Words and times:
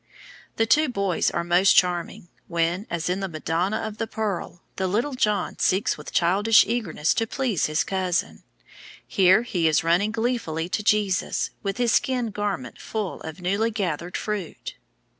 The 0.55 0.65
two 0.65 0.89
boys 0.89 1.29
are 1.29 1.43
most 1.43 1.75
charming, 1.75 2.29
when, 2.47 2.87
as 2.89 3.07
in 3.07 3.19
the 3.19 3.27
Madonna 3.27 3.77
of 3.77 3.99
the 3.99 4.07
Pearl, 4.07 4.63
the 4.77 4.87
little 4.87 5.13
John 5.13 5.59
seeks 5.59 5.95
with 5.95 6.11
childish 6.11 6.65
eagerness 6.65 7.13
to 7.13 7.27
please 7.27 7.67
his 7.67 7.83
cousin. 7.83 8.41
Here 9.07 9.43
he 9.43 9.67
is 9.67 9.83
running 9.83 10.11
gleefully 10.11 10.69
to 10.69 10.81
Jesus, 10.81 11.51
with 11.61 11.77
his 11.77 11.91
skin 11.91 12.31
garment 12.31 12.81
full 12.81 13.21
of 13.21 13.41
newly 13.41 13.69
gathered 13.69 14.17
fruit. 14.17 14.73